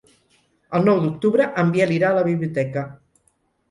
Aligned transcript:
El 0.77 0.87
nou 0.87 1.03
d'octubre 1.05 1.49
en 1.67 1.71
Biel 1.79 1.97
irà 2.01 2.11
a 2.11 2.19
la 2.19 2.27
biblioteca. 2.33 2.91